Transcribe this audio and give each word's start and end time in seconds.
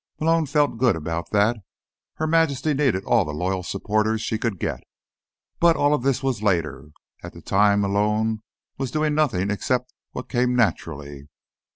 Malone 0.19 0.47
felt 0.47 0.79
good 0.79 0.95
about 0.95 1.29
that; 1.29 1.57
Her 2.15 2.25
Majesty 2.25 2.73
needed 2.73 3.03
all 3.03 3.23
the 3.23 3.35
loyal 3.35 3.61
supporters 3.61 4.19
she 4.21 4.39
could 4.39 4.57
get. 4.57 4.81
But 5.59 5.75
all 5.75 5.93
of 5.93 6.01
this 6.01 6.23
was 6.23 6.41
later. 6.41 6.89
At 7.21 7.33
the 7.33 7.41
time, 7.43 7.81
Malone 7.81 8.41
was 8.79 8.89
doing 8.89 9.13
nothing 9.13 9.51
except 9.51 9.93
what 10.13 10.27
came 10.27 10.55
naturally. 10.55 11.29